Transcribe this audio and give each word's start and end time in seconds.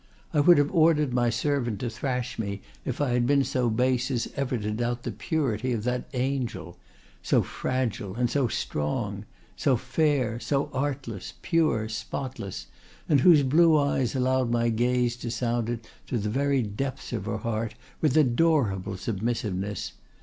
I 0.33 0.39
would 0.39 0.57
have 0.57 0.71
ordered 0.71 1.13
my 1.13 1.29
servant 1.29 1.77
to 1.81 1.89
thrash 1.91 2.39
me 2.39 2.63
if 2.85 2.99
I 2.99 3.09
had 3.11 3.27
been 3.27 3.43
so 3.43 3.69
base 3.69 4.09
as 4.09 4.27
ever 4.35 4.57
to 4.57 4.71
doubt 4.71 5.03
the 5.03 5.11
purity 5.11 5.73
of 5.73 5.83
that 5.83 6.07
angel—so 6.13 7.43
fragile 7.43 8.15
and 8.15 8.27
so 8.27 8.47
strong, 8.47 9.25
so 9.55 9.77
fair, 9.77 10.39
so 10.39 10.71
artless, 10.73 11.35
pure, 11.43 11.87
spotless, 11.87 12.65
and 13.07 13.21
whose 13.21 13.43
blue 13.43 13.77
eyes 13.77 14.15
allowed 14.15 14.49
my 14.49 14.69
gaze 14.69 15.15
to 15.17 15.29
sound 15.29 15.69
it 15.69 15.87
to 16.07 16.17
the 16.17 16.29
very 16.29 16.63
depths 16.63 17.13
of 17.13 17.25
her 17.25 17.37
heart 17.37 17.75
with 18.01 18.17
adorable 18.17 18.97
submissiveness. 18.97 19.91